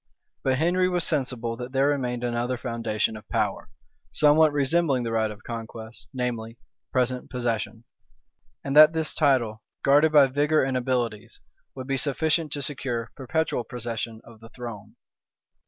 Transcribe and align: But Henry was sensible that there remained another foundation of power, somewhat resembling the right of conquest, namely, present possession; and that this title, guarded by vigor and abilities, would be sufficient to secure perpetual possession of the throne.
But 0.41 0.57
Henry 0.57 0.89
was 0.89 1.03
sensible 1.03 1.55
that 1.57 1.73
there 1.73 1.87
remained 1.89 2.23
another 2.23 2.57
foundation 2.57 3.15
of 3.15 3.29
power, 3.29 3.69
somewhat 4.11 4.51
resembling 4.51 5.03
the 5.03 5.11
right 5.11 5.29
of 5.29 5.43
conquest, 5.43 6.07
namely, 6.11 6.57
present 6.91 7.29
possession; 7.29 7.83
and 8.63 8.75
that 8.75 8.93
this 8.93 9.13
title, 9.13 9.61
guarded 9.83 10.11
by 10.11 10.25
vigor 10.25 10.63
and 10.63 10.75
abilities, 10.75 11.39
would 11.75 11.85
be 11.85 11.97
sufficient 11.97 12.51
to 12.53 12.63
secure 12.63 13.11
perpetual 13.15 13.63
possession 13.63 14.21
of 14.23 14.39
the 14.39 14.49
throne. 14.49 14.95